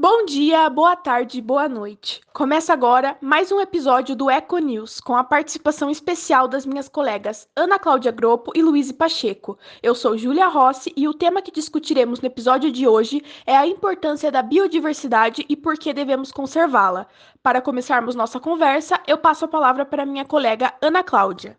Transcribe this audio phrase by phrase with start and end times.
[0.00, 2.20] Bom dia, boa tarde, boa noite.
[2.32, 7.48] Começa agora mais um episódio do Eco News, com a participação especial das minhas colegas
[7.56, 9.58] Ana Cláudia Gropo e Luíse Pacheco.
[9.82, 13.66] Eu sou Júlia Rossi e o tema que discutiremos no episódio de hoje é a
[13.66, 17.08] importância da biodiversidade e por que devemos conservá-la.
[17.42, 21.58] Para começarmos nossa conversa, eu passo a palavra para minha colega Ana Cláudia.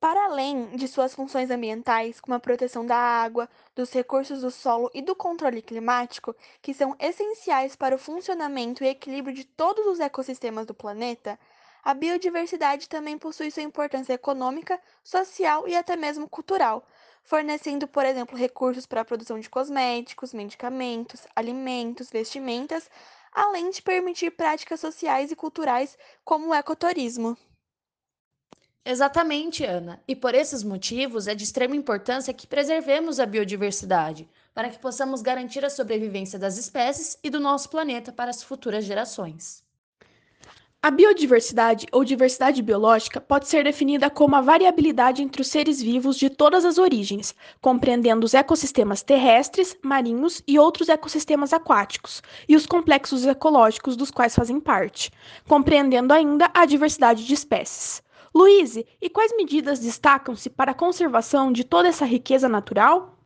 [0.00, 4.90] Para além de suas funções ambientais, como a proteção da água, dos recursos do solo
[4.94, 10.00] e do controle climático, que são essenciais para o funcionamento e equilíbrio de todos os
[10.00, 11.38] ecossistemas do planeta,
[11.84, 16.86] a biodiversidade também possui sua importância econômica, social e até mesmo cultural,
[17.22, 22.88] fornecendo, por exemplo, recursos para a produção de cosméticos, medicamentos, alimentos, vestimentas,
[23.32, 27.36] além de permitir práticas sociais e culturais como o ecoturismo.
[28.84, 30.02] Exatamente, Ana.
[30.08, 35.20] E por esses motivos é de extrema importância que preservemos a biodiversidade, para que possamos
[35.20, 39.62] garantir a sobrevivência das espécies e do nosso planeta para as futuras gerações.
[40.82, 46.16] A biodiversidade ou diversidade biológica pode ser definida como a variabilidade entre os seres vivos
[46.16, 52.64] de todas as origens, compreendendo os ecossistemas terrestres, marinhos e outros ecossistemas aquáticos, e os
[52.64, 55.12] complexos ecológicos dos quais fazem parte,
[55.46, 58.02] compreendendo ainda a diversidade de espécies.
[58.34, 63.19] Luíse, e quais medidas destacam-se para a conservação de toda essa riqueza natural?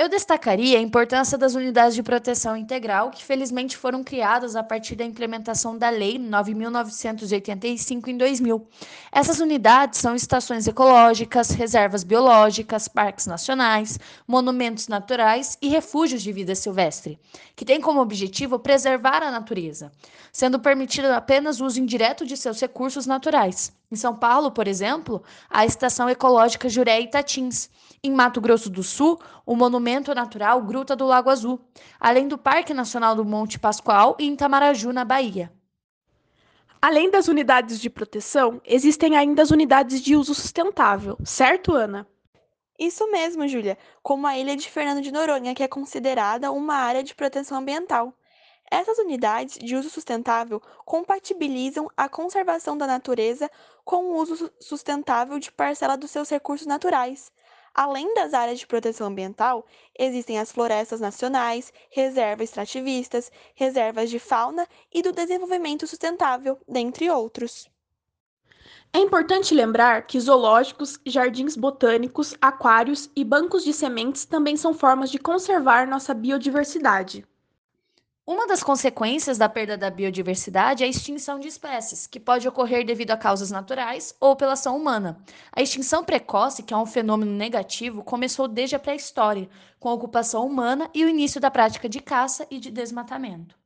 [0.00, 4.96] Eu destacaria a importância das unidades de proteção integral, que felizmente foram criadas a partir
[4.96, 8.66] da implementação da Lei 9.985 em 2000.
[9.12, 16.54] Essas unidades são estações ecológicas, reservas biológicas, parques nacionais, monumentos naturais e refúgios de vida
[16.54, 17.18] silvestre,
[17.54, 19.92] que têm como objetivo preservar a natureza,
[20.32, 23.78] sendo permitido apenas o uso indireto de seus recursos naturais.
[23.92, 27.68] Em São Paulo, por exemplo, a Estação Ecológica Juré Itatins.
[28.04, 31.60] Em Mato Grosso do Sul, o Monumento Natural Gruta do Lago Azul,
[31.98, 35.52] além do Parque Nacional do Monte Pascoal e em Tamaraju, na Bahia.
[36.80, 42.06] Além das unidades de proteção, existem ainda as unidades de uso sustentável, certo, Ana?
[42.78, 47.02] Isso mesmo, Júlia, como a ilha de Fernando de Noronha, que é considerada uma área
[47.02, 48.14] de proteção ambiental.
[48.70, 53.50] Essas unidades de uso sustentável compatibilizam a conservação da natureza
[53.84, 57.32] com o uso sustentável de parcela dos seus recursos naturais.
[57.74, 59.66] Além das áreas de proteção ambiental,
[59.98, 67.68] existem as florestas nacionais, reservas extrativistas, reservas de fauna e do desenvolvimento sustentável, dentre outros.
[68.92, 75.10] É importante lembrar que zoológicos, jardins botânicos, aquários e bancos de sementes também são formas
[75.10, 77.24] de conservar nossa biodiversidade.
[78.30, 82.86] Uma das consequências da perda da biodiversidade é a extinção de espécies, que pode ocorrer
[82.86, 85.20] devido a causas naturais ou pela ação humana.
[85.52, 90.46] A extinção precoce, que é um fenômeno negativo, começou desde a pré-história, com a ocupação
[90.46, 93.58] humana e o início da prática de caça e de desmatamento.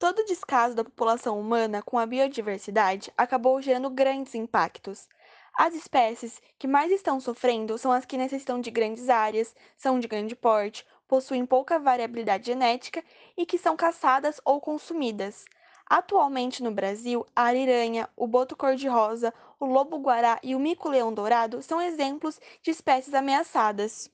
[0.00, 5.06] Todo descaso da população humana com a biodiversidade acabou gerando grandes impactos.
[5.54, 10.08] As espécies que mais estão sofrendo são as que necessitam de grandes áreas, são de
[10.08, 13.04] grande porte possuem pouca variabilidade genética
[13.36, 15.44] e que são caçadas ou consumidas.
[15.84, 19.30] Atualmente no Brasil, a ariranha, o boto cor-de-rosa,
[19.60, 24.10] o lobo-guará e o mico-leão dourado são exemplos de espécies ameaçadas.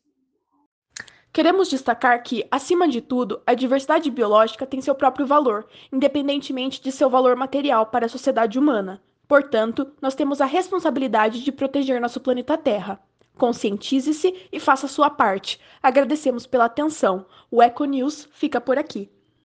[1.33, 6.91] Queremos destacar que, acima de tudo, a diversidade biológica tem seu próprio valor, independentemente de
[6.91, 9.01] seu valor material para a sociedade humana.
[9.29, 13.01] Portanto, nós temos a responsabilidade de proteger nosso planeta Terra.
[13.39, 15.59] Conscientize-se e faça sua parte.
[15.83, 17.25] Agradecemos pela atenção.
[17.51, 19.09] O Eco News fica por aqui.